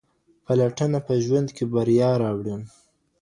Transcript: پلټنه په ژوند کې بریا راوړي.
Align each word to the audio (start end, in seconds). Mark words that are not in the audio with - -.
پلټنه 0.45 0.99
په 1.07 1.13
ژوند 1.23 1.47
کې 1.55 1.63
بریا 1.73 2.11
راوړي. 2.23 2.55